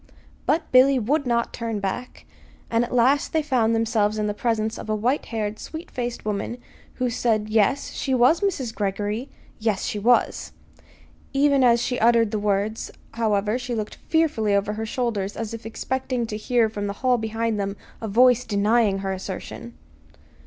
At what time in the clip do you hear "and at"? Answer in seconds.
2.71-2.91